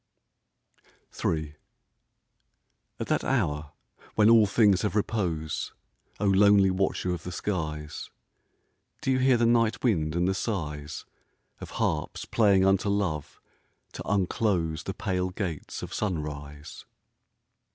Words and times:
■] 1.13 1.15
.1 1.15 1.37
Ill 1.49 1.53
At 2.99 3.05
that 3.05 3.23
hour 3.23 3.73
when 4.15 4.31
all 4.31 4.47
things 4.47 4.81
have 4.81 4.95
repose, 4.95 5.73
O 6.19 6.25
lonely 6.25 6.71
watcher 6.71 7.13
of 7.13 7.21
the 7.21 7.31
skies, 7.31 8.09
Do 9.01 9.11
you 9.11 9.19
hear 9.19 9.37
the 9.37 9.45
night 9.45 9.83
wind 9.83 10.15
and 10.15 10.27
the 10.27 10.33
sighs 10.33 11.05
Of 11.59 11.69
harps 11.77 12.25
playing 12.25 12.65
unto 12.65 12.89
Love 12.89 13.39
to 13.91 14.01
unclose 14.09 14.85
The 14.85 14.95
pale 14.95 15.29
gates 15.29 15.83
of 15.83 15.93
sunrise 15.93 16.85